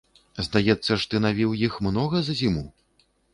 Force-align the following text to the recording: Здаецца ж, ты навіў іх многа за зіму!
Здаецца 0.45 0.87
ж, 0.87 0.97
ты 1.11 1.21
навіў 1.25 1.53
іх 1.67 1.77
многа 1.89 2.23
за 2.31 2.37
зіму! 2.41 2.65